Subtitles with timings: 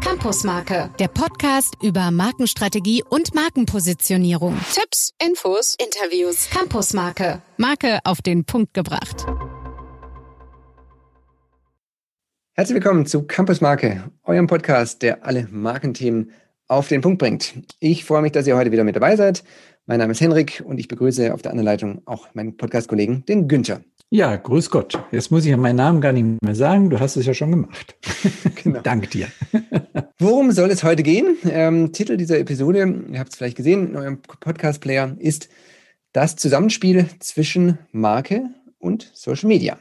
[0.00, 4.58] Campusmarke, der Podcast über Markenstrategie und Markenpositionierung.
[4.72, 6.48] Tipps, Infos, Interviews.
[6.48, 9.26] Campusmarke, Marke auf den Punkt gebracht.
[12.54, 16.30] Herzlich willkommen zu Campusmarke, eurem Podcast, der alle Markenthemen
[16.68, 17.52] auf den Punkt bringt.
[17.80, 19.44] Ich freue mich, dass ihr heute wieder mit dabei seid.
[19.86, 23.48] Mein Name ist Henrik und ich begrüße auf der anderen Leitung auch meinen Podcast-Kollegen, den
[23.48, 23.80] Günther.
[24.10, 25.02] Ja, grüß Gott.
[25.10, 26.88] Jetzt muss ich ja meinen Namen gar nicht mehr sagen.
[26.88, 27.96] Du hast es ja schon gemacht.
[28.62, 28.80] Genau.
[28.84, 29.26] Dank dir.
[30.20, 31.36] Worum soll es heute gehen?
[31.50, 32.78] Ähm, Titel dieser Episode,
[33.10, 35.48] ihr habt es vielleicht gesehen in eurem Podcast-Player, ist
[36.12, 39.78] das Zusammenspiel zwischen Marke und Social Media.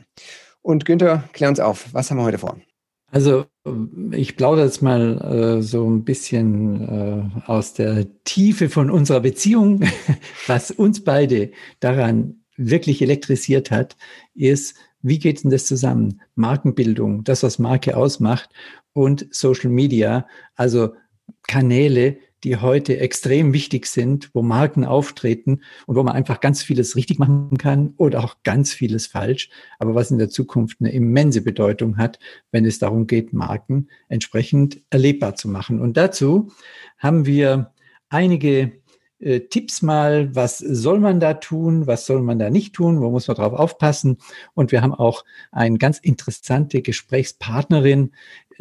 [0.64, 2.58] Und Günther, klär uns auf, was haben wir heute vor?
[3.12, 3.46] Also
[4.12, 5.18] ich plaudere jetzt mal
[5.60, 9.82] äh, so ein bisschen äh, aus der Tiefe von unserer Beziehung,
[10.48, 13.98] was uns beide daran wirklich elektrisiert hat,
[14.34, 16.22] ist, wie geht denn das zusammen?
[16.36, 18.50] Markenbildung, das, was Marke ausmacht
[18.94, 20.94] und Social Media, also
[21.48, 26.96] Kanäle, die heute extrem wichtig sind, wo Marken auftreten und wo man einfach ganz vieles
[26.96, 31.42] richtig machen kann oder auch ganz vieles falsch, aber was in der Zukunft eine immense
[31.42, 32.20] Bedeutung hat,
[32.52, 35.80] wenn es darum geht, Marken entsprechend erlebbar zu machen.
[35.80, 36.52] Und dazu
[36.98, 37.74] haben wir
[38.10, 38.82] einige
[39.22, 43.12] äh, Tipps mal, was soll man da tun, was soll man da nicht tun, wo
[43.12, 44.18] muss man drauf aufpassen.
[44.54, 48.12] Und wir haben auch eine ganz interessante Gesprächspartnerin,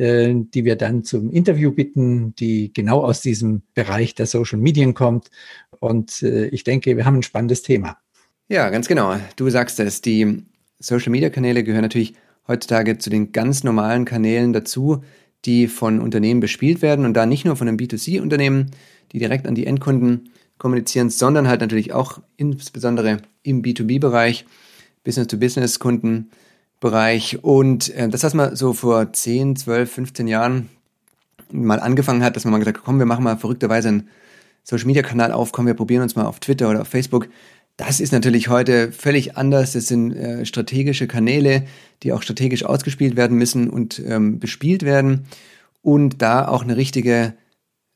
[0.01, 4.95] äh, die wir dann zum Interview bitten, die genau aus diesem Bereich der Social Medien
[4.95, 5.31] kommt.
[5.79, 7.99] Und äh, ich denke, wir haben ein spannendes Thema.
[8.49, 9.17] Ja, ganz genau.
[9.37, 10.43] Du sagst es, die
[10.79, 12.15] Social Media Kanäle gehören natürlich
[12.49, 15.05] heutzutage zu den ganz normalen Kanälen dazu,
[15.45, 18.71] die von Unternehmen bespielt werden und da nicht nur von einem B2C-Unternehmen,
[19.13, 24.47] die direkt an die Endkunden kommunizieren, sondern halt natürlich auch insbesondere im B2B-Bereich,
[26.81, 27.45] Business-to-Business-Kundenbereich.
[27.45, 30.69] Und äh, das, was man so vor 10, 12, 15 Jahren
[31.53, 34.09] mal angefangen hat, dass man mal gesagt hat, komm, wir machen mal verrückterweise einen
[34.65, 37.29] Social-Media-Kanal auf, komm, wir probieren uns mal auf Twitter oder auf Facebook.
[37.77, 39.73] Das ist natürlich heute völlig anders.
[39.73, 41.65] Das sind äh, strategische Kanäle,
[42.03, 45.27] die auch strategisch ausgespielt werden müssen und ähm, bespielt werden.
[45.83, 47.33] Und da auch eine richtige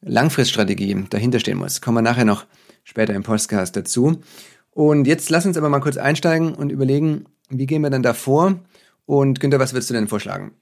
[0.00, 1.82] Langfriststrategie dahinter stehen muss.
[1.82, 2.46] Kommen wir nachher noch
[2.82, 4.22] später im Podcast dazu.
[4.70, 8.14] Und jetzt lass uns aber mal kurz einsteigen und überlegen, wie gehen wir dann da
[8.14, 8.58] vor?
[9.06, 10.52] Und Günther, was würdest du denn vorschlagen?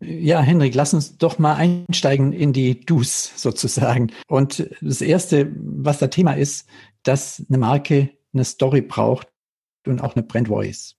[0.00, 4.10] Ja, Henrik, lass uns doch mal einsteigen in die Dus sozusagen.
[4.26, 6.68] Und das Erste, was da Thema ist,
[7.04, 9.28] dass eine Marke eine Story braucht
[9.86, 10.96] und auch eine Brand Voice.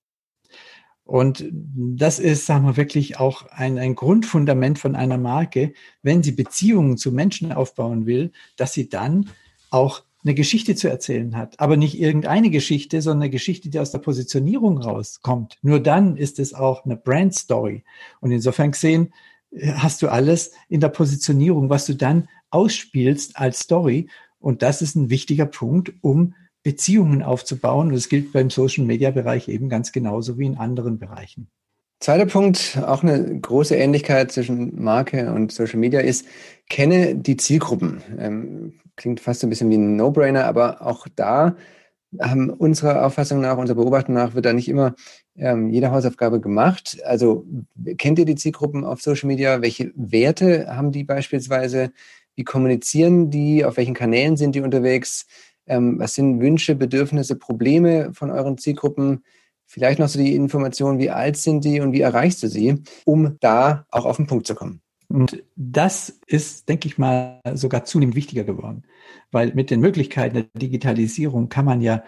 [1.03, 6.31] Und das ist, sagen wir wirklich auch ein, ein Grundfundament von einer Marke, wenn sie
[6.31, 9.29] Beziehungen zu Menschen aufbauen will, dass sie dann
[9.69, 11.59] auch eine Geschichte zu erzählen hat.
[11.59, 15.57] Aber nicht irgendeine Geschichte, sondern eine Geschichte, die aus der Positionierung rauskommt.
[15.61, 17.83] Nur dann ist es auch eine Brand Story.
[18.21, 19.13] Und insofern gesehen,
[19.75, 24.09] hast du alles in der Positionierung, was du dann ausspielst als Story.
[24.39, 27.87] Und das ist ein wichtiger Punkt, um Beziehungen aufzubauen.
[27.87, 31.49] Und das gilt beim Social-Media-Bereich eben ganz genauso wie in anderen Bereichen.
[32.03, 36.25] Zweiter Punkt, auch eine große Ähnlichkeit zwischen Marke und Social Media ist,
[36.69, 38.03] kenne die Zielgruppen.
[38.19, 41.55] Ähm, klingt fast ein bisschen wie ein No-Brainer, aber auch da
[42.19, 44.95] haben unserer Auffassung nach, unserer Beobachtung nach, wird da nicht immer
[45.37, 46.97] ähm, jede Hausaufgabe gemacht.
[47.05, 47.45] Also
[47.97, 49.61] kennt ihr die Zielgruppen auf Social Media?
[49.61, 51.93] Welche Werte haben die beispielsweise?
[52.35, 53.63] Wie kommunizieren die?
[53.63, 55.25] Auf welchen Kanälen sind die unterwegs?
[55.67, 59.23] Ähm, was sind Wünsche, Bedürfnisse, Probleme von euren Zielgruppen?
[59.73, 63.37] Vielleicht noch so die Information, wie alt sind die und wie erreichst du sie, um
[63.39, 64.83] da auch auf den Punkt zu kommen?
[65.07, 68.83] Und das ist, denke ich mal, sogar zunehmend wichtiger geworden,
[69.31, 72.03] weil mit den Möglichkeiten der Digitalisierung kann man ja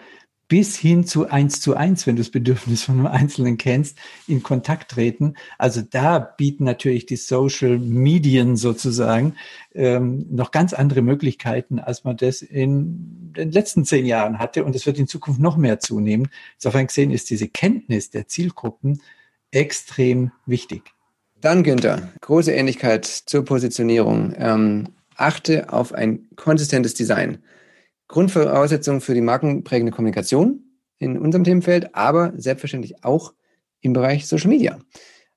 [0.48, 3.98] bis hin zu eins zu eins, wenn du das Bedürfnis von einem Einzelnen kennst,
[4.28, 5.34] in Kontakt treten.
[5.58, 9.34] Also da bieten natürlich die Social Medien sozusagen
[9.74, 14.64] ähm, noch ganz andere Möglichkeiten, als man das in den letzten zehn Jahren hatte.
[14.64, 16.28] Und es wird in Zukunft noch mehr zunehmen.
[16.54, 19.02] Insofern gesehen ist diese Kenntnis der Zielgruppen
[19.50, 20.92] extrem wichtig.
[21.40, 24.32] Dann, Günther, große Ähnlichkeit zur Positionierung.
[24.36, 27.38] Ähm, achte auf ein konsistentes Design.
[28.08, 30.62] Grundvoraussetzung für die markenprägende Kommunikation
[30.98, 33.34] in unserem Themenfeld, aber selbstverständlich auch
[33.80, 34.78] im Bereich Social Media.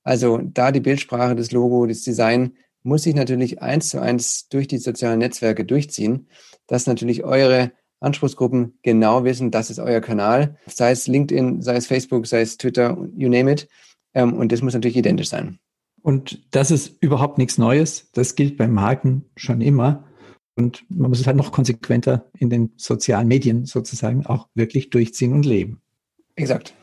[0.03, 4.67] Also da die Bildsprache, das Logo, das Design muss sich natürlich eins zu eins durch
[4.67, 6.27] die sozialen Netzwerke durchziehen,
[6.67, 11.87] dass natürlich eure Anspruchsgruppen genau wissen, das ist euer Kanal, sei es LinkedIn, sei es
[11.87, 13.67] Facebook, sei es Twitter, you name it.
[14.13, 15.59] Ähm, und das muss natürlich identisch sein.
[16.01, 18.09] Und das ist überhaupt nichts Neues.
[18.13, 20.05] Das gilt bei Marken schon immer.
[20.59, 25.31] Und man muss es halt noch konsequenter in den sozialen Medien sozusagen auch wirklich durchziehen
[25.31, 25.81] und leben.
[26.35, 26.73] Exakt.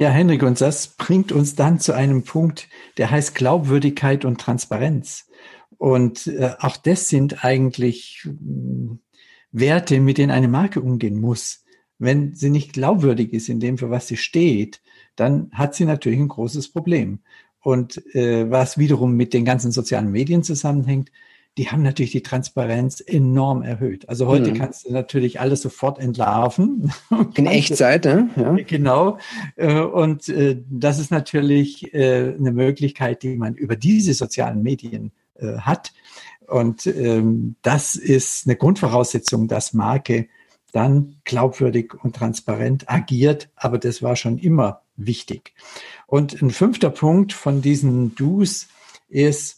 [0.00, 5.28] Ja, Henrik, und das bringt uns dann zu einem Punkt, der heißt Glaubwürdigkeit und Transparenz.
[5.76, 8.96] Und äh, auch das sind eigentlich äh,
[9.52, 11.64] Werte, mit denen eine Marke umgehen muss.
[11.98, 14.82] Wenn sie nicht glaubwürdig ist in dem, für was sie steht,
[15.14, 17.20] dann hat sie natürlich ein großes Problem.
[17.60, 21.12] Und äh, was wiederum mit den ganzen sozialen Medien zusammenhängt,
[21.58, 24.08] die haben natürlich die Transparenz enorm erhöht.
[24.08, 24.54] Also heute mhm.
[24.54, 26.92] kannst du natürlich alles sofort entlarven.
[27.34, 28.30] In Echtzeit, ne?
[28.36, 28.52] Ja.
[28.52, 29.18] Genau.
[29.56, 35.12] Äh, und äh, das ist natürlich äh, eine Möglichkeit, die man über diese sozialen Medien
[35.60, 35.92] hat.
[36.48, 40.26] Und ähm, das ist eine Grundvoraussetzung, dass Marke
[40.72, 43.48] dann glaubwürdig und transparent agiert.
[43.54, 45.52] Aber das war schon immer wichtig.
[46.08, 48.66] Und ein fünfter Punkt von diesen Do's
[49.08, 49.57] ist,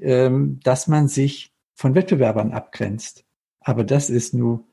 [0.00, 3.24] ähm, dass man sich von Wettbewerbern abgrenzt.
[3.60, 4.64] Aber das ist nur,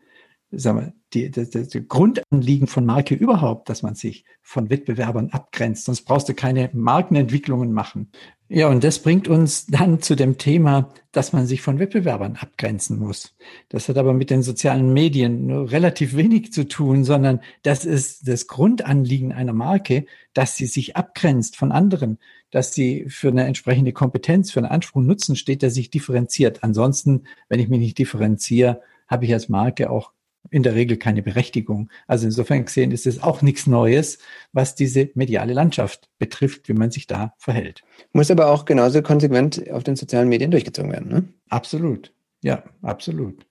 [0.51, 5.85] sagen wir, die, das, das Grundanliegen von Marke überhaupt, dass man sich von Wettbewerbern abgrenzt.
[5.85, 8.11] Sonst brauchst du keine Markenentwicklungen machen.
[8.51, 12.97] Ja, und das bringt uns dann zu dem Thema, dass man sich von Wettbewerbern abgrenzen
[12.97, 13.35] muss.
[13.69, 18.27] Das hat aber mit den sozialen Medien nur relativ wenig zu tun, sondern das ist
[18.27, 22.17] das Grundanliegen einer Marke, dass sie sich abgrenzt von anderen,
[22.51, 26.63] dass sie für eine entsprechende Kompetenz, für einen Anspruch Nutzen steht, der sich differenziert.
[26.63, 30.11] Ansonsten, wenn ich mich nicht differenziere, habe ich als Marke auch
[30.51, 31.89] in der Regel keine Berechtigung.
[32.07, 34.19] Also insofern gesehen ist es auch nichts Neues,
[34.53, 37.83] was diese mediale Landschaft betrifft, wie man sich da verhält.
[38.13, 41.23] Muss aber auch genauso konsequent auf den sozialen Medien durchgezogen werden, ne?
[41.49, 42.13] Absolut.
[42.41, 43.45] Ja, absolut.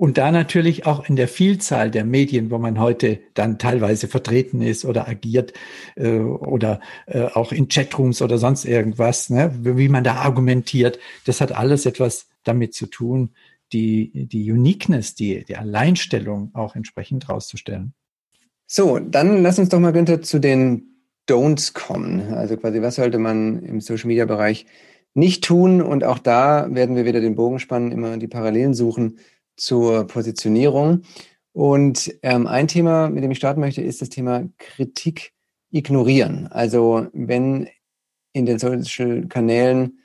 [0.00, 4.62] Und da natürlich auch in der Vielzahl der Medien, wo man heute dann teilweise vertreten
[4.62, 5.52] ist oder agiert
[5.94, 11.42] äh, oder äh, auch in Chatrooms oder sonst irgendwas, ne, wie man da argumentiert, das
[11.42, 13.34] hat alles etwas damit zu tun,
[13.74, 17.92] die, die Uniqueness, die, die Alleinstellung auch entsprechend rauszustellen.
[18.66, 20.94] So, dann lass uns doch mal, Günther, zu den
[21.28, 22.32] Don'ts kommen.
[22.32, 24.64] Also quasi, was sollte man im Social-Media-Bereich
[25.12, 25.82] nicht tun?
[25.82, 29.18] Und auch da werden wir wieder den Bogen spannen, immer die Parallelen suchen
[29.60, 31.02] zur Positionierung.
[31.52, 35.32] Und ähm, ein Thema, mit dem ich starten möchte, ist das Thema Kritik
[35.70, 36.46] ignorieren.
[36.48, 37.68] Also wenn
[38.32, 39.98] in den Social-Kanälen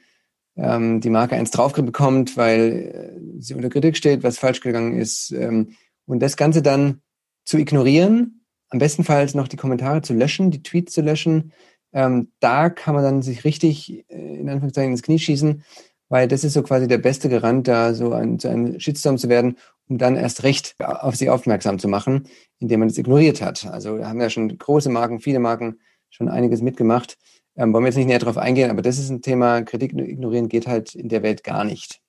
[0.56, 4.98] ähm, die Marke eins drauf bekommt, weil äh, sie unter Kritik steht, was falsch gegangen
[4.98, 5.31] ist.
[5.31, 5.75] Ähm,
[6.06, 7.02] und das Ganze dann
[7.46, 11.52] zu ignorieren, am bestenfalls noch die Kommentare zu löschen, die Tweets zu löschen,
[11.94, 15.63] ähm, da kann man dann sich richtig äh, in Anführungszeichen ins Knie schießen,
[16.10, 19.30] weil das ist so quasi der beste Garant, da so ein, zu einem Shitstorm zu
[19.30, 19.57] werden,
[19.88, 22.28] um dann erst recht auf sie aufmerksam zu machen,
[22.60, 23.66] indem man es ignoriert hat.
[23.68, 25.80] Also haben ja schon große Marken, viele Marken
[26.10, 27.18] schon einiges mitgemacht.
[27.57, 30.50] Ähm, wollen wir jetzt nicht näher darauf eingehen, aber das ist ein Thema, Kritik ignorieren
[30.50, 32.02] geht halt in der Welt gar nicht.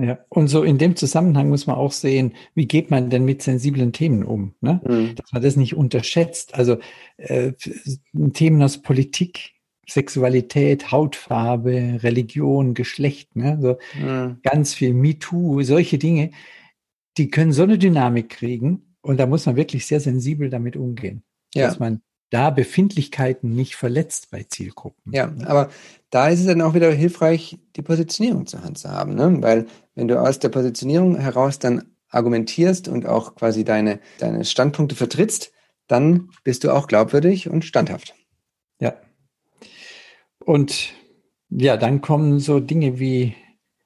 [0.00, 3.42] Ja, und so in dem Zusammenhang muss man auch sehen, wie geht man denn mit
[3.42, 4.80] sensiblen Themen um, ne?
[4.86, 5.16] Mhm.
[5.16, 6.54] dass man das nicht unterschätzt.
[6.54, 6.78] Also
[7.16, 7.52] äh,
[8.32, 9.54] Themen aus Politik,
[9.88, 13.58] Sexualität, Hautfarbe, Religion, Geschlecht, ne?
[13.60, 14.38] so mhm.
[14.42, 16.30] ganz viel MeToo, solche Dinge,
[17.16, 21.22] die können so eine Dynamik kriegen und da muss man wirklich sehr sensibel damit umgehen,
[21.54, 21.66] ja.
[21.66, 25.12] dass man da Befindlichkeiten nicht verletzt bei Zielgruppen.
[25.12, 25.70] Ja, aber
[26.10, 29.38] da ist es dann auch wieder hilfreich, die Positionierung zur Hand zu haben, ne?
[29.40, 34.94] weil wenn du aus der Positionierung heraus dann argumentierst und auch quasi deine, deine Standpunkte
[34.94, 35.52] vertrittst,
[35.86, 38.14] dann bist du auch glaubwürdig und standhaft.
[40.48, 40.94] Und
[41.50, 43.34] ja, dann kommen so Dinge wie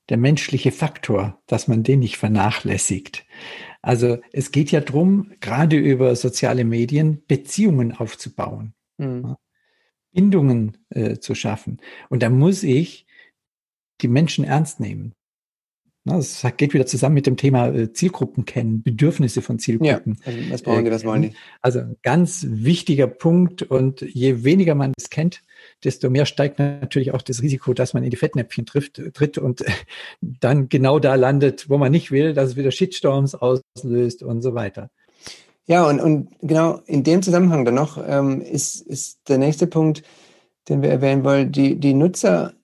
[0.09, 3.27] der menschliche Faktor, dass man den nicht vernachlässigt.
[3.81, 9.34] Also es geht ja darum, gerade über soziale Medien Beziehungen aufzubauen, mhm.
[10.13, 11.81] Bindungen äh, zu schaffen.
[12.10, 13.06] Und da muss ich
[14.01, 15.17] die Menschen ernst nehmen.
[16.05, 20.17] Das geht wieder zusammen mit dem Thema äh, Zielgruppen kennen, Bedürfnisse von Zielgruppen.
[20.20, 21.32] Ja, also was brauchen die, was wollen die?
[21.60, 25.43] Also ganz wichtiger Punkt und je weniger man es kennt,
[25.84, 29.65] desto mehr steigt natürlich auch das Risiko, dass man in die Fettnäpfchen trifft, tritt und
[30.20, 34.55] dann genau da landet, wo man nicht will, dass es wieder Shitstorms auslöst und so
[34.55, 34.91] weiter.
[35.67, 40.03] Ja, und, und genau in dem Zusammenhang dann noch ähm, ist, ist der nächste Punkt,
[40.69, 42.55] den wir erwähnen wollen, die, die Nutzer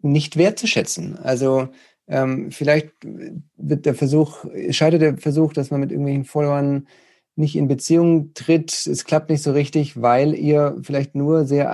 [0.00, 1.18] nicht wertzuschätzen.
[1.18, 1.68] Also
[2.08, 2.90] ähm, vielleicht
[3.56, 6.88] wird der Versuch, scheitert der Versuch, dass man mit irgendwelchen Followern
[7.36, 8.86] nicht in Beziehung tritt.
[8.86, 11.72] Es klappt nicht so richtig, weil ihr vielleicht nur sehr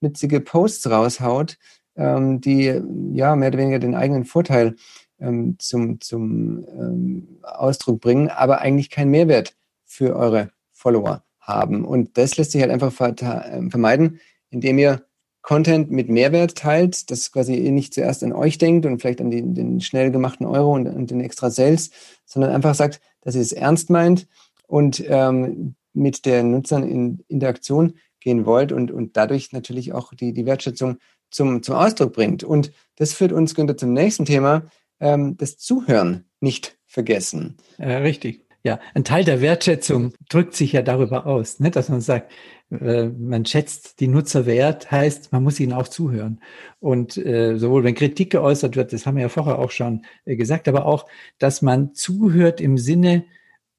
[0.00, 1.58] eigennützige Posts raushaut,
[1.96, 2.80] ähm, die
[3.12, 4.76] ja mehr oder weniger den eigenen Vorteil
[5.20, 11.84] ähm, zum, zum ähm, Ausdruck bringen, aber eigentlich keinen Mehrwert für eure Follower haben.
[11.84, 15.02] Und das lässt sich halt einfach ähm, vermeiden, indem ihr
[15.42, 19.30] Content mit Mehrwert teilt, dass quasi ihr nicht zuerst an euch denkt und vielleicht an
[19.30, 21.90] den, den schnell gemachten Euro und, und, den extra Sales,
[22.26, 24.28] sondern einfach sagt, dass ihr es ernst meint
[24.66, 30.32] und ähm, mit den Nutzern in Interaktion gehen wollt und, und dadurch natürlich auch die,
[30.32, 30.98] die Wertschätzung
[31.30, 32.44] zum, zum Ausdruck bringt.
[32.44, 34.66] Und das führt uns, Günther, zum nächsten Thema,
[35.00, 37.56] ähm, das Zuhören nicht vergessen.
[37.78, 38.48] Äh, richtig.
[38.64, 42.32] Ja, ein Teil der Wertschätzung drückt sich ja darüber aus, ne, dass man sagt,
[42.70, 46.40] äh, man schätzt die Nutzer wert, heißt, man muss ihnen auch zuhören.
[46.80, 50.36] Und äh, sowohl wenn Kritik geäußert wird, das haben wir ja vorher auch schon äh,
[50.36, 51.06] gesagt, aber auch,
[51.38, 53.24] dass man zuhört im Sinne,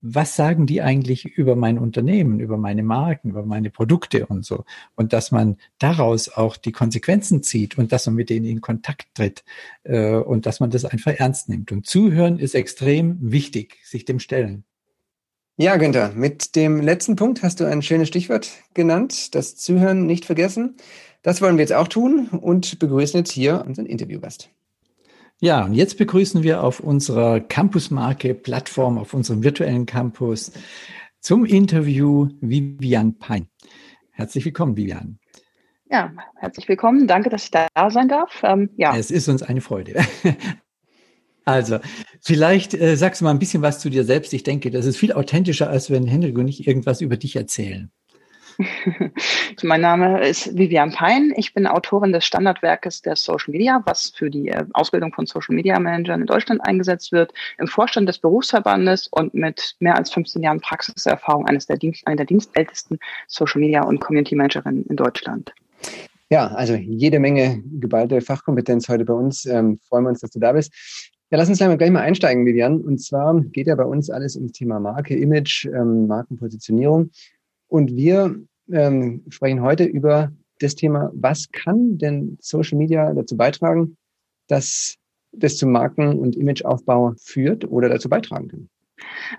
[0.01, 4.63] was sagen die eigentlich über mein Unternehmen, über meine Marken, über meine Produkte und so.
[4.95, 9.07] Und dass man daraus auch die Konsequenzen zieht und dass man mit denen in Kontakt
[9.15, 9.43] tritt
[9.83, 11.71] äh, und dass man das einfach ernst nimmt.
[11.71, 14.63] Und zuhören ist extrem wichtig, sich dem stellen.
[15.57, 20.23] Ja, Günther, mit dem letzten Punkt hast du ein schönes Stichwort genannt, das Zuhören nicht
[20.23, 20.77] vergessen.
[21.21, 24.49] Das wollen wir jetzt auch tun und begrüßen jetzt hier unseren Interviewgast.
[25.41, 30.51] Ja, und jetzt begrüßen wir auf unserer Campusmarke-Plattform, auf unserem virtuellen Campus
[31.21, 33.47] zum Interview Vivian Pein.
[34.11, 35.17] Herzlich willkommen, Vivian.
[35.89, 37.07] Ja, herzlich willkommen.
[37.07, 38.43] Danke, dass ich da sein darf.
[38.43, 38.97] Ähm, ja.
[38.97, 40.01] Es ist uns eine Freude.
[41.45, 41.79] Also,
[42.21, 44.33] vielleicht äh, sagst du mal ein bisschen was zu dir selbst.
[44.33, 47.91] Ich denke, das ist viel authentischer, als wenn Henrik und ich irgendwas über dich erzählen.
[49.63, 51.33] mein Name ist Vivian Pein.
[51.37, 55.55] Ich bin Autorin des Standardwerkes der Social Media, was für die äh, Ausbildung von Social
[55.55, 60.43] Media Managern in Deutschland eingesetzt wird, im Vorstand des Berufsverbandes und mit mehr als 15
[60.43, 65.53] Jahren Praxiserfahrung eines der Dienst, einer der dienstältesten Social Media und Community Managerinnen in Deutschland.
[66.29, 69.45] Ja, also jede Menge geballte Fachkompetenz heute bei uns.
[69.45, 70.73] Ähm, freuen wir uns, dass du da bist.
[71.31, 72.81] Ja, lass uns gleich mal einsteigen, Vivian.
[72.81, 77.11] Und zwar geht ja bei uns alles ums Thema Marke, Image, ähm, Markenpositionierung.
[77.69, 78.35] Und wir
[78.71, 83.95] ähm, sprechen heute über das Thema, was kann denn Social Media dazu beitragen,
[84.47, 84.95] dass
[85.31, 88.69] das zum Marken- und Imageaufbau führt oder dazu beitragen kann?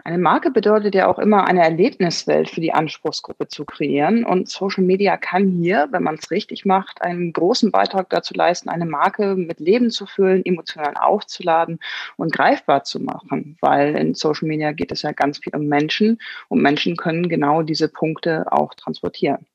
[0.05, 4.25] Eine Marke bedeutet ja auch immer eine Erlebniswelt für die Anspruchsgruppe zu kreieren.
[4.25, 8.69] Und Social Media kann hier, wenn man es richtig macht, einen großen Beitrag dazu leisten,
[8.69, 11.79] eine Marke mit Leben zu füllen, emotional aufzuladen
[12.17, 13.57] und greifbar zu machen.
[13.61, 17.63] Weil in Social Media geht es ja ganz viel um Menschen und Menschen können genau
[17.63, 19.47] diese Punkte auch transportieren.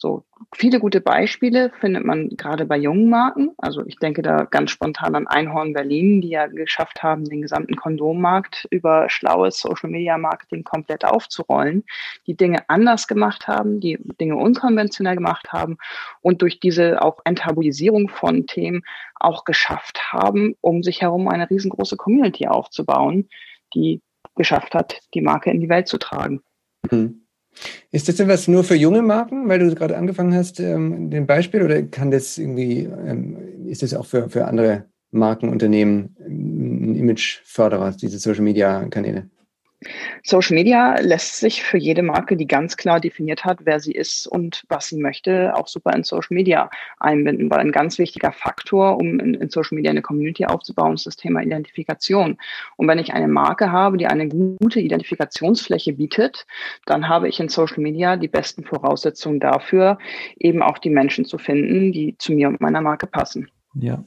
[0.00, 0.24] So
[0.54, 3.50] viele gute Beispiele findet man gerade bei jungen Marken.
[3.58, 7.74] Also ich denke da ganz spontan an Einhorn Berlin, die ja geschafft haben, den gesamten
[7.74, 11.84] Kondommarkt über schlaues Social Media Marketing komplett aufzurollen,
[12.28, 15.78] die Dinge anders gemacht haben, die Dinge unkonventionell gemacht haben
[16.22, 18.82] und durch diese auch Enttabuisierung von Themen
[19.16, 23.28] auch geschafft haben, um sich herum eine riesengroße Community aufzubauen,
[23.74, 24.00] die
[24.36, 26.40] geschafft hat, die Marke in die Welt zu tragen.
[26.88, 27.27] Mhm.
[27.90, 31.62] Ist das etwas nur für junge Marken, weil du gerade angefangen hast, ähm, den Beispiel,
[31.62, 38.18] oder kann das irgendwie, ähm, ist das auch für, für andere Markenunternehmen ein Imageförderer, diese
[38.18, 39.30] Social Media Kanäle?
[40.24, 44.26] Social Media lässt sich für jede Marke, die ganz klar definiert hat, wer sie ist
[44.26, 46.68] und was sie möchte, auch super in Social Media
[46.98, 51.06] einbinden, weil ein ganz wichtiger Faktor, um in, in Social Media eine Community aufzubauen, ist
[51.06, 52.38] das Thema Identifikation.
[52.76, 56.46] Und wenn ich eine Marke habe, die eine gute Identifikationsfläche bietet,
[56.86, 59.98] dann habe ich in Social Media die besten Voraussetzungen dafür,
[60.38, 63.48] eben auch die Menschen zu finden, die zu mir und meiner Marke passen.
[63.74, 64.02] Ja.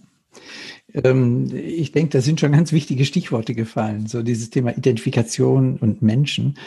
[0.94, 6.02] Ähm, ich denke, da sind schon ganz wichtige Stichworte gefallen, so dieses Thema Identifikation und
[6.02, 6.58] Menschen.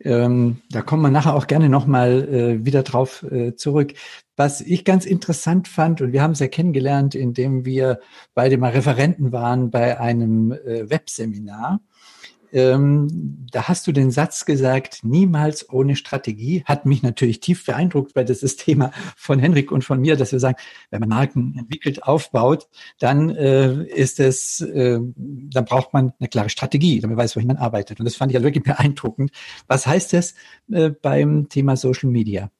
[0.00, 3.94] Ähm, da kommen wir nachher auch gerne nochmal äh, wieder drauf äh, zurück.
[4.36, 8.00] Was ich ganz interessant fand, und wir haben es ja kennengelernt, indem wir
[8.34, 11.80] beide mal Referenten waren bei einem äh, Webseminar
[12.52, 16.62] ähm, da hast du den Satz gesagt, niemals ohne Strategie.
[16.64, 20.32] Hat mich natürlich tief beeindruckt, weil das ist Thema von Henrik und von mir, dass
[20.32, 20.56] wir sagen,
[20.90, 22.68] wenn man Marken entwickelt, aufbaut,
[22.98, 27.48] dann äh, ist es, äh, dann braucht man eine klare Strategie, damit man weiß, wohin
[27.48, 27.98] man arbeitet.
[27.98, 29.30] Und das fand ich halt wirklich beeindruckend.
[29.66, 30.34] Was heißt das
[30.70, 32.50] äh, beim Thema Social Media?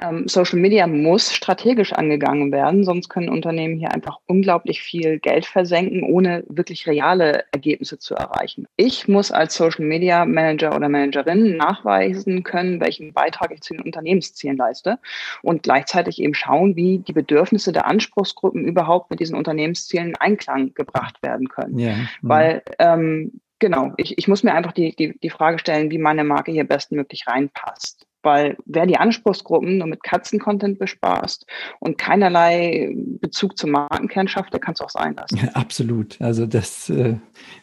[0.00, 5.46] Ähm, Social Media muss strategisch angegangen werden, sonst können Unternehmen hier einfach unglaublich viel Geld
[5.46, 8.66] versenken, ohne wirklich reale Ergebnisse zu erreichen.
[8.76, 13.82] Ich muss als Social Media Manager oder Managerin nachweisen können, welchen Beitrag ich zu den
[13.82, 14.98] Unternehmenszielen leiste
[15.42, 20.74] und gleichzeitig eben schauen, wie die Bedürfnisse der Anspruchsgruppen überhaupt mit diesen Unternehmenszielen in Einklang
[20.74, 21.78] gebracht werden können.
[21.78, 21.94] Ja.
[21.94, 22.08] Mhm.
[22.22, 26.24] Weil ähm, Genau, ich, ich muss mir einfach die, die, die Frage stellen, wie meine
[26.24, 31.46] Marke hier bestmöglich reinpasst weil wer die Anspruchsgruppen nur mit Katzen-Content bespaßt
[31.78, 35.36] und keinerlei Bezug zum Markenkern schafft, der kann es auch sein lassen.
[35.36, 36.20] Ja, absolut.
[36.20, 37.14] Also das, äh,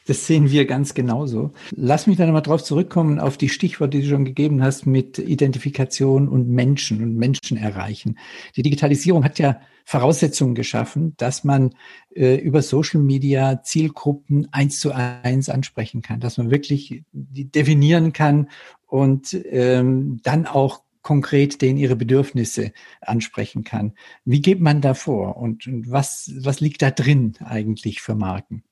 [0.08, 1.51] das sehen wir ganz genauso.
[1.75, 5.20] Lass mich dann nochmal drauf zurückkommen auf die Stichworte, die du schon gegeben hast mit
[5.20, 8.17] Identifikation und Menschen und Menschen erreichen.
[8.55, 11.75] Die Digitalisierung hat ja Voraussetzungen geschaffen, dass man
[12.15, 18.48] äh, über Social Media Zielgruppen eins zu eins ansprechen kann, dass man wirklich definieren kann
[18.94, 23.94] und ähm, dann auch konkret denen ihre Bedürfnisse ansprechen kann.
[24.24, 28.64] Wie geht man da vor und, und was, was liegt da drin eigentlich für Marken?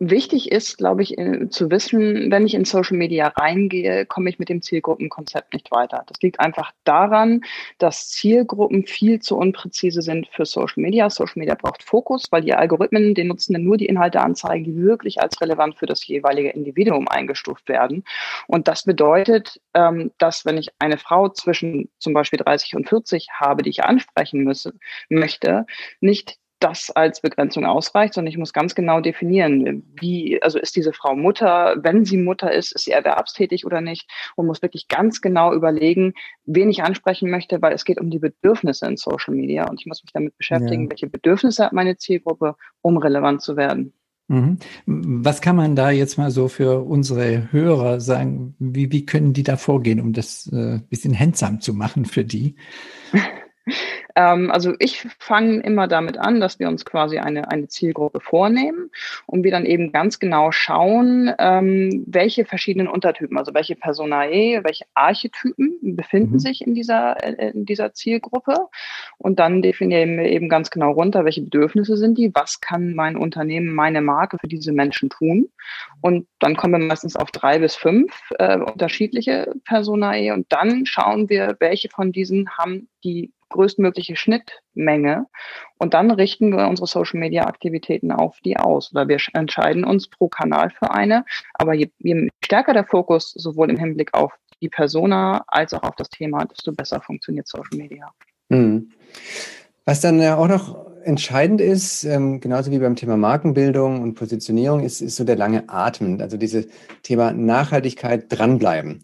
[0.00, 4.38] Wichtig ist, glaube ich, äh, zu wissen, wenn ich in Social Media reingehe, komme ich
[4.38, 6.04] mit dem Zielgruppenkonzept nicht weiter.
[6.06, 7.40] Das liegt einfach daran,
[7.78, 11.10] dass Zielgruppen viel zu unpräzise sind für Social Media.
[11.10, 15.20] Social Media braucht Fokus, weil die Algorithmen den Nutzenden nur die Inhalte anzeigen, die wirklich
[15.20, 18.04] als relevant für das jeweilige Individuum eingestuft werden.
[18.46, 23.30] Und das bedeutet, ähm, dass wenn ich eine Frau zwischen zum Beispiel 30 und 40
[23.32, 24.74] habe, die ich ansprechen müsse,
[25.08, 25.66] möchte,
[26.00, 30.92] nicht das als Begrenzung ausreicht, sondern ich muss ganz genau definieren, wie, also ist diese
[30.92, 35.20] Frau Mutter, wenn sie Mutter ist, ist sie erwerbstätig oder nicht und muss wirklich ganz
[35.20, 39.68] genau überlegen, wen ich ansprechen möchte, weil es geht um die Bedürfnisse in Social Media
[39.68, 40.90] und ich muss mich damit beschäftigen, ja.
[40.90, 43.92] welche Bedürfnisse hat meine Zielgruppe, um relevant zu werden.
[44.28, 44.58] Mhm.
[44.84, 48.54] Was kann man da jetzt mal so für unsere Hörer sagen?
[48.58, 52.56] Wie, wie können die da vorgehen, um das äh, bisschen handsam zu machen für die?
[54.14, 58.90] Ähm, also ich fange immer damit an, dass wir uns quasi eine, eine Zielgruppe vornehmen
[59.26, 64.84] und wir dann eben ganz genau schauen, ähm, welche verschiedenen Untertypen, also welche Personae, welche
[64.94, 66.38] Archetypen befinden mhm.
[66.38, 68.56] sich in dieser, äh, in dieser Zielgruppe.
[69.18, 73.16] Und dann definieren wir eben ganz genau runter, welche Bedürfnisse sind die, was kann mein
[73.16, 75.48] Unternehmen, meine Marke für diese Menschen tun.
[76.00, 81.28] Und dann kommen wir meistens auf drei bis fünf äh, unterschiedliche Personae und dann schauen
[81.28, 85.26] wir, welche von diesen haben die größtmögliche Schnittmenge.
[85.78, 88.92] Und dann richten wir unsere Social-Media-Aktivitäten auf die aus.
[88.92, 91.24] Oder wir entscheiden uns pro Kanal für eine.
[91.54, 95.96] Aber je, je stärker der Fokus sowohl im Hinblick auf die Persona als auch auf
[95.96, 98.12] das Thema, desto besser funktioniert Social Media.
[98.48, 98.90] Mhm.
[99.84, 104.84] Was dann ja auch noch entscheidend ist, ähm, genauso wie beim Thema Markenbildung und Positionierung,
[104.84, 106.66] ist, ist so der lange Atmen, also dieses
[107.02, 109.00] Thema Nachhaltigkeit dranbleiben.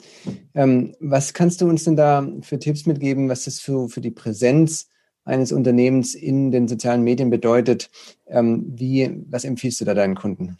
[0.54, 4.10] Ähm, was kannst du uns denn da für Tipps mitgeben, was das für, für die
[4.10, 4.90] Präsenz
[5.24, 7.90] eines Unternehmens in den sozialen Medien bedeutet?
[8.26, 10.58] Ähm, wie, was empfiehlst du da deinen Kunden?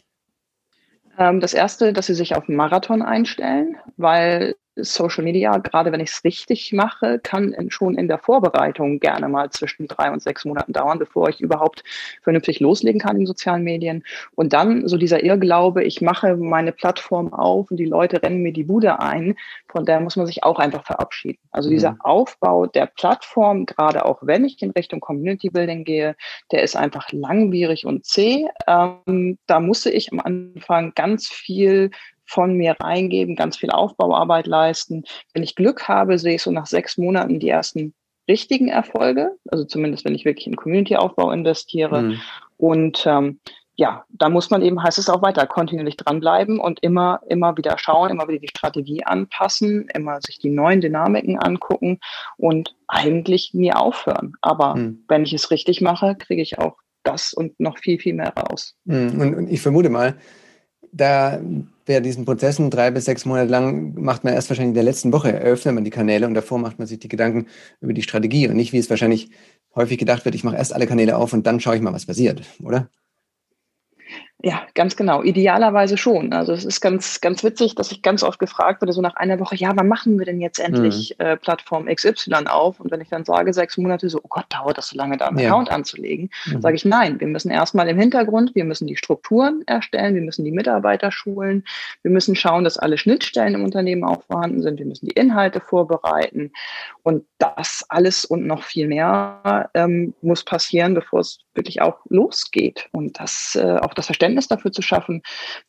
[1.19, 5.99] Ähm, das erste, dass sie sich auf einen Marathon einstellen, weil Social Media, gerade wenn
[5.99, 10.45] ich es richtig mache, kann schon in der Vorbereitung gerne mal zwischen drei und sechs
[10.45, 11.83] Monaten dauern, bevor ich überhaupt
[12.23, 14.03] vernünftig loslegen kann in sozialen Medien.
[14.35, 18.53] Und dann so dieser Irrglaube, ich mache meine Plattform auf und die Leute rennen mir
[18.53, 19.35] die Bude ein,
[19.67, 21.39] von der muss man sich auch einfach verabschieden.
[21.51, 22.01] Also dieser mhm.
[22.01, 26.15] Aufbau der Plattform, gerade auch wenn ich in Richtung Community Building gehe,
[26.51, 28.47] der ist einfach langwierig und zäh.
[28.67, 31.91] Ähm, da musste ich am Anfang ganz viel
[32.25, 35.03] von mir reingeben, ganz viel Aufbauarbeit leisten.
[35.33, 37.93] Wenn ich Glück habe, sehe ich so nach sechs Monaten die ersten
[38.27, 42.01] richtigen Erfolge, also zumindest wenn ich wirklich in Community-Aufbau investiere.
[42.01, 42.21] Mhm.
[42.57, 43.39] Und ähm,
[43.75, 47.77] ja, da muss man eben, heißt es auch weiter, kontinuierlich dranbleiben und immer, immer wieder
[47.77, 51.99] schauen, immer wieder die Strategie anpassen, immer sich die neuen Dynamiken angucken
[52.37, 54.33] und eigentlich nie aufhören.
[54.41, 55.03] Aber mhm.
[55.07, 58.75] wenn ich es richtig mache, kriege ich auch das und noch viel, viel mehr raus.
[58.85, 59.19] Mhm.
[59.19, 60.17] Und, und ich vermute mal,
[60.91, 61.41] da
[61.85, 65.13] bei diesen Prozessen drei bis sechs Monate lang macht man erst wahrscheinlich in der letzten
[65.13, 67.47] Woche, eröffnet man die Kanäle und davor macht man sich die Gedanken
[67.79, 69.29] über die Strategie und nicht, wie es wahrscheinlich
[69.75, 72.05] häufig gedacht wird, ich mache erst alle Kanäle auf und dann schaue ich mal, was
[72.05, 72.89] passiert, oder?
[74.45, 75.23] Ja, ganz genau.
[75.23, 76.31] Idealerweise schon.
[76.31, 79.39] Also es ist ganz, ganz witzig, dass ich ganz oft gefragt werde, so nach einer
[79.39, 81.25] Woche, ja, wann machen wir denn jetzt endlich mhm.
[81.25, 82.79] äh, Plattform XY auf?
[82.79, 85.29] Und wenn ich dann sage, sechs Monate, so, oh Gott, dauert das so lange, da
[85.29, 85.47] einen ja.
[85.47, 86.61] Account anzulegen, mhm.
[86.61, 90.45] sage ich, nein, wir müssen erstmal im Hintergrund, wir müssen die Strukturen erstellen, wir müssen
[90.45, 91.63] die Mitarbeiter schulen,
[92.03, 95.59] wir müssen schauen, dass alle Schnittstellen im Unternehmen auch vorhanden sind, wir müssen die Inhalte
[95.59, 96.51] vorbereiten.
[97.01, 102.89] Und das alles und noch viel mehr ähm, muss passieren, bevor es wirklich auch losgeht.
[102.91, 105.21] Und das, äh, auch das Verständnis Verständnis dafür zu schaffen.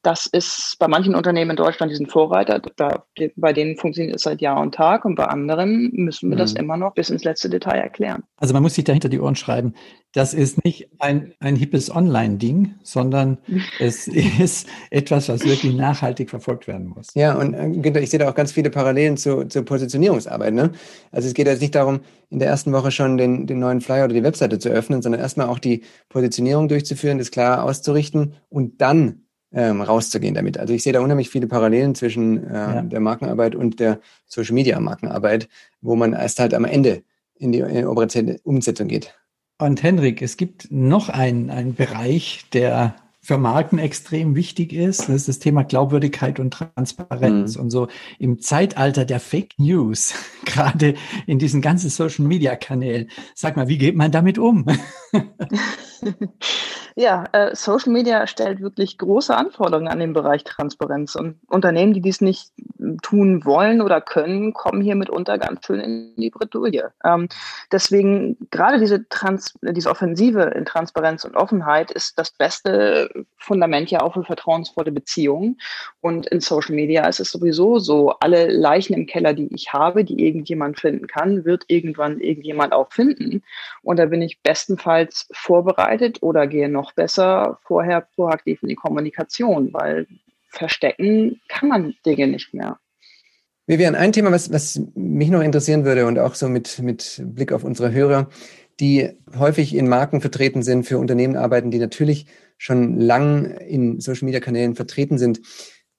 [0.02, 3.04] Das ist bei manchen Unternehmen in Deutschland, die sind Vorreiter, da,
[3.36, 6.40] bei denen funktioniert es seit Jahr und Tag und bei anderen müssen wir mhm.
[6.40, 8.24] das immer noch bis ins letzte Detail erklären.
[8.36, 9.74] Also man muss sich dahinter die Ohren schreiben.
[10.16, 13.36] Das ist nicht ein, ein hippes Online-Ding, sondern
[13.78, 17.08] es ist etwas, was wirklich nachhaltig verfolgt werden muss.
[17.14, 20.54] Ja, und äh, ich sehe da auch ganz viele Parallelen zu, zur Positionierungsarbeit.
[20.54, 20.72] Ne?
[21.12, 22.00] Also es geht jetzt nicht darum,
[22.30, 25.20] in der ersten Woche schon den, den neuen Flyer oder die Webseite zu öffnen, sondern
[25.20, 30.56] erstmal auch die Positionierung durchzuführen, das klar auszurichten und dann ähm, rauszugehen damit.
[30.56, 32.80] Also ich sehe da unheimlich viele Parallelen zwischen äh, ja.
[32.80, 35.50] der Markenarbeit und der Social Media Markenarbeit,
[35.82, 37.02] wo man erst halt am Ende
[37.34, 39.14] in die, in die operationelle Umsetzung geht.
[39.58, 45.00] Und Henrik, es gibt noch einen, einen Bereich, der für Marken extrem wichtig ist.
[45.00, 47.56] Das ist das Thema Glaubwürdigkeit und Transparenz.
[47.56, 47.62] Mhm.
[47.62, 47.88] Und so
[48.20, 50.14] im Zeitalter der Fake News,
[50.44, 50.94] gerade
[51.26, 54.66] in diesen ganzen Social Media Kanälen, sag mal, wie geht man damit um?
[56.96, 61.14] ja, äh, Social Media stellt wirklich große Anforderungen an den Bereich Transparenz.
[61.14, 62.52] Und Unternehmen, die dies nicht
[63.02, 66.92] tun wollen oder können, kommen hier mitunter ganz schön in die Bredouille.
[67.04, 67.28] Ähm,
[67.72, 74.00] deswegen gerade diese, Trans diese Offensive in Transparenz und Offenheit ist das beste Fundament ja
[74.00, 75.58] auch für vertrauensvolle Beziehungen.
[76.00, 80.04] Und in Social Media ist es sowieso so, alle Leichen im Keller, die ich habe,
[80.04, 83.42] die irgendjemand finden kann, wird irgendwann irgendjemand auch finden.
[83.82, 89.72] Und da bin ich bestenfalls vorbereitet oder gehe noch besser vorher proaktiv in die Kommunikation,
[89.72, 90.06] weil
[90.48, 92.78] verstecken kann man Dinge nicht mehr.
[93.66, 97.52] Vivian, ein Thema, was, was mich noch interessieren würde und auch so mit, mit Blick
[97.52, 98.28] auf unsere Hörer,
[98.78, 102.26] die häufig in Marken vertreten sind, für Unternehmen arbeiten, die natürlich
[102.58, 105.40] schon lang in Social-Media-Kanälen vertreten sind.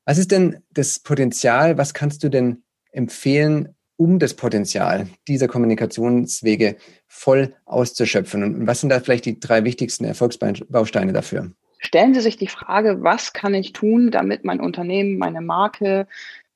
[0.05, 1.77] Was ist denn das Potenzial?
[1.77, 8.43] Was kannst du denn empfehlen, um das Potenzial dieser Kommunikationswege voll auszuschöpfen?
[8.43, 11.51] Und was sind da vielleicht die drei wichtigsten Erfolgsbausteine dafür?
[11.79, 16.07] Stellen Sie sich die Frage, was kann ich tun, damit mein Unternehmen, meine Marke,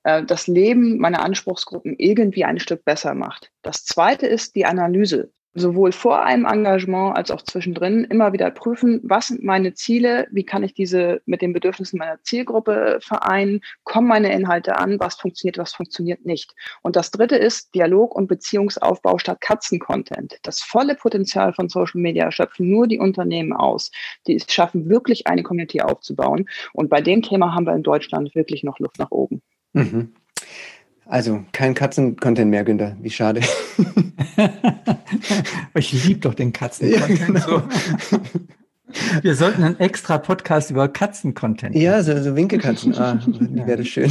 [0.03, 3.51] äh, das Leben meiner Anspruchsgruppen irgendwie ein Stück besser macht.
[3.61, 9.01] Das zweite ist die Analyse sowohl vor einem Engagement als auch zwischendrin immer wieder prüfen,
[9.03, 14.07] was sind meine Ziele, wie kann ich diese mit den Bedürfnissen meiner Zielgruppe vereinen, kommen
[14.07, 16.53] meine Inhalte an, was funktioniert, was funktioniert nicht.
[16.81, 20.39] Und das dritte ist Dialog und Beziehungsaufbau statt Katzen-Content.
[20.43, 23.91] Das volle Potenzial von Social Media schöpfen nur die Unternehmen aus,
[24.27, 26.47] die es schaffen, wirklich eine Community aufzubauen.
[26.73, 29.41] Und bei dem Thema haben wir in Deutschland wirklich noch Luft nach oben.
[29.73, 30.13] Mhm.
[31.11, 32.95] Also kein Katzen-Content mehr, Günther.
[33.01, 33.41] Wie schade.
[35.75, 37.19] ich liebe doch den Katzen-Content.
[37.19, 37.63] Ja, genau.
[39.21, 42.95] Wir sollten einen extra Podcast über Katzen-Content Ja, so, so Winkelkatzen.
[42.97, 44.09] Ah, wäre das schön.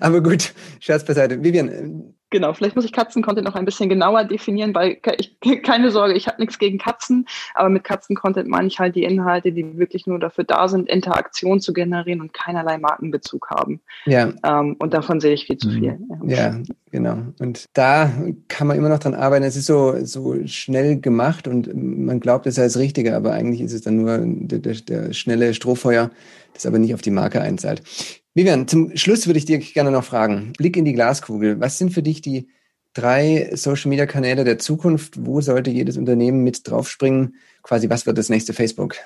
[0.00, 1.44] Aber gut, Scherz beiseite.
[1.44, 6.14] Vivian, Genau, vielleicht muss ich Katzen-Content noch ein bisschen genauer definieren, weil ich, keine Sorge,
[6.14, 10.08] ich habe nichts gegen Katzen, aber mit Katzen-Content meine ich halt die Inhalte, die wirklich
[10.08, 13.80] nur dafür da sind, Interaktion zu generieren und keinerlei Markenbezug haben.
[14.06, 14.32] Ja.
[14.44, 15.92] Ähm, und davon sehe ich viel zu viel.
[15.92, 16.28] Mhm.
[16.28, 16.58] Ja,
[16.90, 17.18] genau.
[17.38, 18.10] Und da
[18.48, 19.44] kann man immer noch dran arbeiten.
[19.44, 23.60] Es ist so, so schnell gemacht und man glaubt, es sei das Richtige, aber eigentlich
[23.60, 26.10] ist es dann nur der, der, der schnelle Strohfeuer,
[26.54, 27.82] das aber nicht auf die Marke einzahlt.
[28.36, 30.52] Vivian, zum Schluss würde ich dir gerne noch fragen.
[30.58, 31.58] Blick in die Glaskugel.
[31.58, 32.50] Was sind für dich die
[32.92, 35.24] drei Social Media Kanäle der Zukunft?
[35.24, 37.36] Wo sollte jedes Unternehmen mit draufspringen?
[37.62, 38.96] Quasi, was wird das nächste Facebook?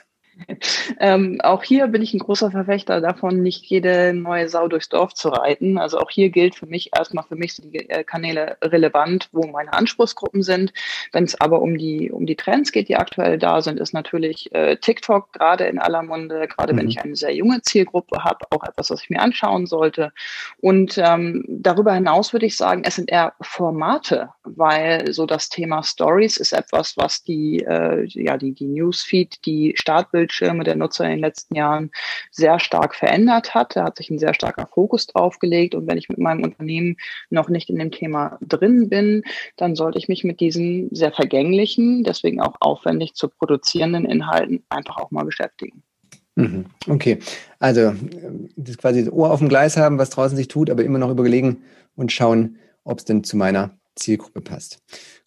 [1.01, 5.15] ähm, auch hier bin ich ein großer Verfechter davon, nicht jede neue Sau durchs Dorf
[5.15, 5.79] zu reiten.
[5.79, 9.47] Also auch hier gilt für mich erstmal für mich sind die äh, Kanäle relevant, wo
[9.47, 10.73] meine Anspruchsgruppen sind.
[11.13, 14.53] Wenn es aber um die um die Trends geht, die aktuell da sind, ist natürlich
[14.55, 16.47] äh, TikTok gerade in aller Munde.
[16.49, 16.79] Gerade mhm.
[16.79, 20.13] wenn ich eine sehr junge Zielgruppe habe, auch etwas, was ich mir anschauen sollte.
[20.59, 25.83] Und ähm, darüber hinaus würde ich sagen, es sind eher Formate, weil so das Thema
[25.83, 31.05] Stories ist etwas, was die äh, ja die die Newsfeed, die Startbild Bildschirme der Nutzer
[31.05, 31.91] in den letzten Jahren
[32.31, 33.75] sehr stark verändert hat.
[33.75, 35.75] Da hat sich ein sehr starker Fokus drauf gelegt.
[35.75, 36.97] Und wenn ich mit meinem Unternehmen
[37.31, 39.25] noch nicht in dem Thema drin bin,
[39.57, 44.99] dann sollte ich mich mit diesen sehr vergänglichen, deswegen auch aufwendig zu produzierenden Inhalten einfach
[44.99, 45.83] auch mal beschäftigen.
[46.37, 46.67] Mhm.
[46.89, 47.19] Okay,
[47.59, 47.93] also
[48.57, 51.11] das quasi das Ohr auf dem Gleis haben, was draußen sich tut, aber immer noch
[51.11, 51.65] überlegen
[51.97, 54.79] und schauen, ob es denn zu meiner Zielgruppe passt.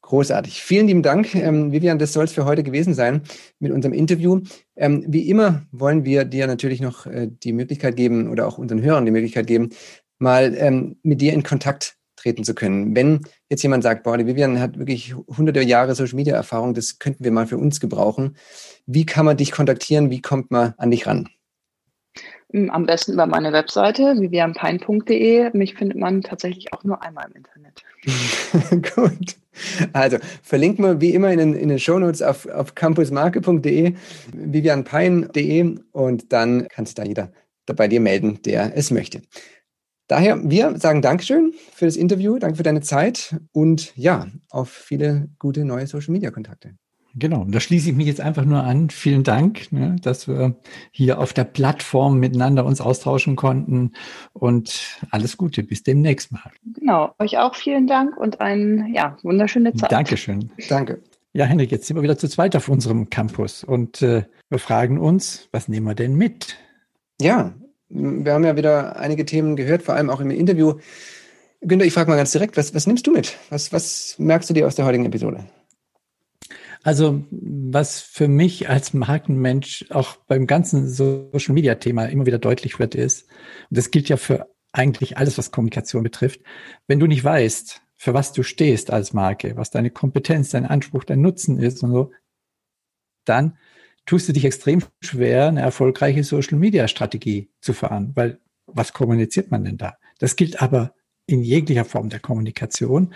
[0.02, 0.62] Großartig.
[0.62, 1.98] Vielen lieben Dank, ähm, Vivian.
[1.98, 3.22] Das soll es für heute gewesen sein
[3.60, 4.42] mit unserem Interview.
[4.76, 8.82] Ähm, wie immer wollen wir dir natürlich noch äh, die Möglichkeit geben oder auch unseren
[8.82, 9.70] Hörern die Möglichkeit geben,
[10.20, 12.96] mal ähm, mit dir in Kontakt treten zu können.
[12.96, 17.00] Wenn jetzt jemand sagt, boah, die Vivian hat wirklich hunderte Jahre Social Media Erfahrung, das
[17.00, 18.36] könnten wir mal für uns gebrauchen.
[18.86, 20.10] Wie kann man dich kontaktieren?
[20.10, 21.30] Wie kommt man an dich ran?
[22.54, 25.50] Hm, am besten über meine Webseite vivianpein.de.
[25.54, 27.84] Mich findet man tatsächlich auch nur einmal im Internet.
[28.96, 29.38] Gut.
[29.92, 33.96] Also verlinken wir wie immer in den, in den Shownotes auf, auf campusmarke.de,
[34.34, 37.32] vivianpein.de und dann kann sich da jeder
[37.66, 39.22] bei dir melden, der es möchte.
[40.08, 45.30] Daher, wir sagen Dankeschön für das Interview, danke für deine Zeit und ja, auf viele
[45.40, 46.76] gute neue Social Media Kontakte.
[47.16, 48.90] Genau, da schließe ich mich jetzt einfach nur an.
[48.90, 50.56] Vielen Dank, ne, dass wir
[50.92, 53.92] hier auf der Plattform miteinander uns austauschen konnten
[54.34, 56.52] und alles Gute, bis demnächst mal.
[56.74, 59.92] Genau, euch auch vielen Dank und eine ja, wunderschöne Zeit.
[59.92, 60.52] Dankeschön.
[60.70, 61.02] Danke.
[61.34, 65.00] Ja, Henrik, jetzt sind wir wieder zu zweit auf unserem Campus und äh, wir fragen
[65.00, 66.58] uns, was nehmen wir denn mit?
[67.22, 67.54] Ja,
[67.90, 70.76] wir haben ja wieder einige Themen gehört, vor allem auch im Interview.
[71.62, 73.38] Günther, ich frage mal ganz direkt, was, was nimmst du mit?
[73.50, 75.46] Was, was merkst du dir aus der heutigen Episode?
[76.84, 82.78] Also was für mich als Markenmensch auch beim ganzen Social Media Thema immer wieder deutlich
[82.78, 83.28] wird ist,
[83.70, 86.42] und das gilt ja für eigentlich alles, was Kommunikation betrifft,
[86.88, 91.06] wenn du nicht weißt, für was du stehst als Marke, was deine Kompetenz, dein Anspruch,
[91.06, 92.12] dein Nutzen ist und so,
[93.24, 93.58] dann
[94.06, 99.52] tust du dich extrem schwer, eine erfolgreiche Social Media Strategie zu fahren, weil was kommuniziert
[99.52, 99.98] man denn da?
[100.20, 100.94] Das gilt aber
[101.26, 103.14] in jeglicher Form der Kommunikation.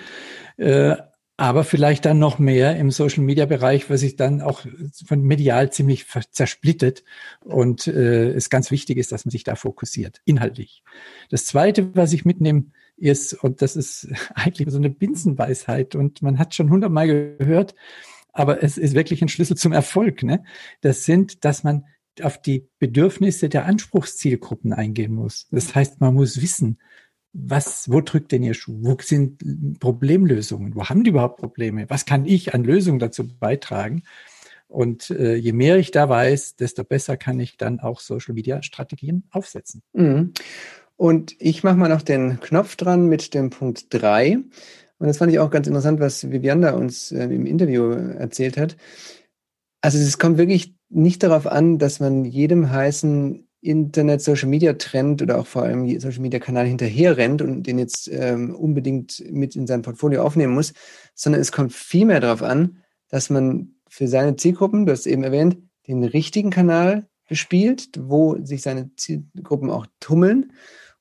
[0.55, 0.95] Äh,
[1.37, 4.65] aber vielleicht dann noch mehr im Social Media Bereich, was sich dann auch
[5.05, 7.03] von medial ziemlich zersplittet
[7.41, 10.83] und äh, es ganz wichtig ist, dass man sich da fokussiert, inhaltlich.
[11.29, 12.65] Das zweite, was ich mitnehme,
[12.97, 17.75] ist, und das ist eigentlich so eine Binsenweisheit und man hat schon hundertmal gehört,
[18.33, 20.23] aber es ist wirklich ein Schlüssel zum Erfolg.
[20.23, 20.43] Ne?
[20.81, 21.85] Das sind, dass man
[22.21, 25.47] auf die Bedürfnisse der Anspruchszielgruppen eingehen muss.
[25.51, 26.79] Das heißt, man muss wissen,
[27.33, 28.77] was, wo drückt denn Ihr Schuh?
[28.81, 30.75] Wo sind Problemlösungen?
[30.75, 31.85] Wo haben die überhaupt Probleme?
[31.89, 34.03] Was kann ich an Lösungen dazu beitragen?
[34.67, 38.61] Und äh, je mehr ich da weiß, desto besser kann ich dann auch Social Media
[38.63, 39.81] Strategien aufsetzen.
[39.93, 40.33] Mhm.
[40.97, 44.39] Und ich mache mal noch den Knopf dran mit dem Punkt drei.
[44.99, 48.75] Und das fand ich auch ganz interessant, was Vivianda uns äh, im Interview erzählt hat.
[49.81, 55.21] Also es kommt wirklich nicht darauf an, dass man jedem heißen Internet, Social Media Trend
[55.21, 59.55] oder auch vor allem Social Media Kanal hinterher rennt und den jetzt ähm, unbedingt mit
[59.55, 60.73] in sein Portfolio aufnehmen muss,
[61.15, 62.77] sondern es kommt vielmehr darauf an,
[63.09, 68.61] dass man für seine Zielgruppen, du hast eben erwähnt, den richtigen Kanal bespielt, wo sich
[68.61, 70.53] seine Zielgruppen auch tummeln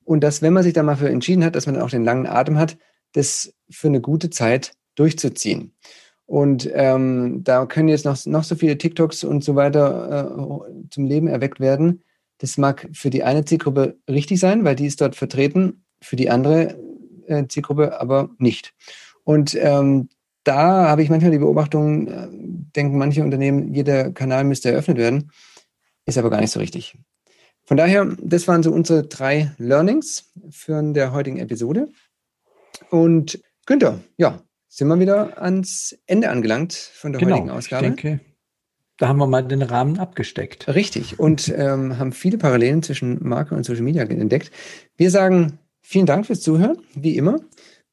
[0.03, 2.27] und dass, wenn man sich da mal für entschieden hat, dass man auch den langen
[2.27, 2.77] Atem hat,
[3.13, 5.73] das für eine gute Zeit durchzuziehen.
[6.25, 11.05] Und ähm, da können jetzt noch, noch so viele TikToks und so weiter äh, zum
[11.05, 12.03] Leben erweckt werden.
[12.39, 16.29] Das mag für die eine Zielgruppe richtig sein, weil die ist dort vertreten, für die
[16.29, 16.77] andere
[17.27, 18.73] äh, Zielgruppe aber nicht.
[19.23, 20.09] Und ähm,
[20.43, 25.31] da habe ich manchmal die Beobachtung, äh, denken manche Unternehmen, jeder Kanal müsste eröffnet werden,
[26.05, 26.97] ist aber gar nicht so richtig.
[27.65, 31.89] Von daher, das waren so unsere drei Learnings für der heutigen Episode.
[32.89, 37.87] Und Günther, ja, sind wir wieder ans Ende angelangt von der genau, heutigen Ausgabe.
[37.87, 38.25] Ich denke,
[38.97, 40.67] da haben wir mal den Rahmen abgesteckt.
[40.67, 41.19] Richtig.
[41.19, 44.51] Und ähm, haben viele Parallelen zwischen Marke und Social Media entdeckt.
[44.95, 47.39] Wir sagen vielen Dank fürs Zuhören, wie immer.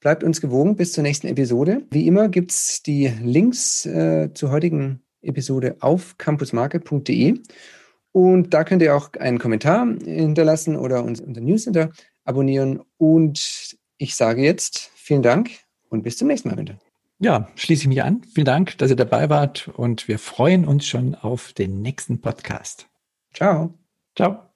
[0.01, 1.83] Bleibt uns gewogen bis zur nächsten Episode.
[1.91, 7.39] Wie immer gibt es die Links äh, zur heutigen Episode auf campusmarke.de.
[8.13, 11.91] Und da könnt ihr auch einen Kommentar hinterlassen oder uns unser Newsletter
[12.25, 12.81] abonnieren.
[12.97, 15.51] Und ich sage jetzt vielen Dank
[15.89, 16.84] und bis zum nächsten Mal, bitte.
[17.19, 18.23] Ja, schließe ich mich an.
[18.35, 22.89] Vielen Dank, dass ihr dabei wart und wir freuen uns schon auf den nächsten Podcast.
[23.33, 23.75] Ciao.
[24.17, 24.54] Ciao.